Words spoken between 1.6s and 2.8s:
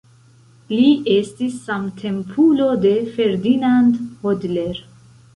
samtempulo